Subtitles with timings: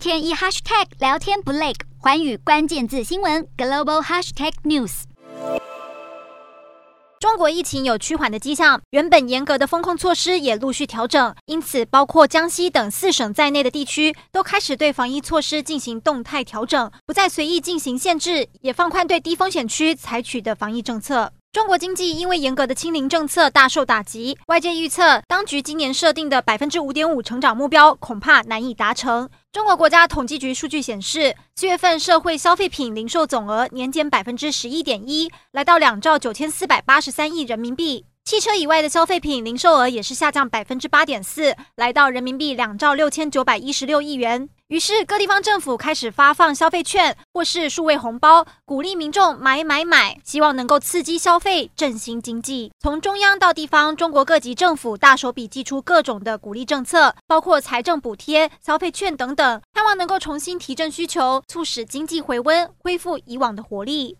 [0.00, 5.02] 天一 hashtag 聊天不累，寰宇关键字新闻 global hashtag news。
[7.18, 21.30] 中国疫情有趋缓的迹象，原本严格的封控措施也陆续调整，因此包括江西等四省在内的地区都开始对防疫措施进行动态调整，不再随意进行限制，也放宽对低风险区采取的防疫政策。
[21.52, 29.28] 中国经济因为严格的清零政策大受打击，外界预测当局今年设定的百分之五点五成长目标恐怕难以达成。
[29.50, 38.04] 中国国家统计局数据显示，四月份社会消费品零售总额年减百分之十一点一，来到两兆九千四百八十三亿人民币。
[38.30, 44.48] 汽车以外的消费品零售额也是下降百分之八点四，来到人民币两兆六千九百一十六亿元。
[44.68, 52.70] 于是各地方政府开始发放消费券或是数位红包，鼓励民众买买买，希望能够刺激消费、振兴经济。
[52.78, 64.16] 从中央到地方，中国各级政府大手笔祭出各种的鼓励政策，包括财政补贴、消费券等等，盼望能够重新提振需求，促使经济回温，恢复以往的活力。